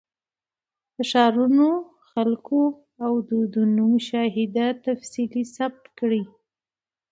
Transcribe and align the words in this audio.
د 0.95 0.97
ښارونو، 1.11 1.67
خلکو 2.11 2.61
او 3.05 3.11
دودونو 3.29 3.81
مشاهده 3.95 4.65
یې 4.73 4.77
تفصیلي 4.85 5.43
ثبت 5.55 5.83
کړې. 5.99 6.23